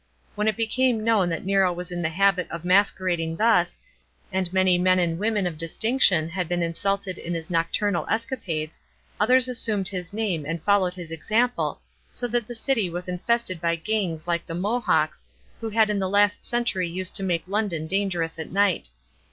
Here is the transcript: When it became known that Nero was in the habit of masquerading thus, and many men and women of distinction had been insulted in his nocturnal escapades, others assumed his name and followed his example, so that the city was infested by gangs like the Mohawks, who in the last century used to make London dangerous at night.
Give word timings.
When 0.33 0.47
it 0.47 0.57
became 0.57 1.03
known 1.03 1.29
that 1.29 1.45
Nero 1.45 1.71
was 1.71 1.91
in 1.91 2.01
the 2.01 2.09
habit 2.09 2.49
of 2.49 2.65
masquerading 2.65 3.37
thus, 3.37 3.79
and 4.31 4.51
many 4.51 4.79
men 4.79 4.97
and 4.97 5.19
women 5.19 5.45
of 5.45 5.59
distinction 5.59 6.27
had 6.27 6.49
been 6.49 6.63
insulted 6.63 7.19
in 7.19 7.35
his 7.35 7.51
nocturnal 7.51 8.07
escapades, 8.09 8.81
others 9.19 9.47
assumed 9.47 9.89
his 9.89 10.11
name 10.11 10.43
and 10.43 10.59
followed 10.63 10.95
his 10.95 11.11
example, 11.11 11.81
so 12.09 12.27
that 12.29 12.47
the 12.47 12.55
city 12.55 12.89
was 12.89 13.07
infested 13.07 13.61
by 13.61 13.75
gangs 13.75 14.27
like 14.27 14.47
the 14.47 14.55
Mohawks, 14.55 15.23
who 15.59 15.67
in 15.69 15.99
the 15.99 16.09
last 16.09 16.43
century 16.43 16.89
used 16.89 17.15
to 17.17 17.21
make 17.23 17.43
London 17.47 17.85
dangerous 17.85 18.39
at 18.39 18.49
night. 18.51 18.89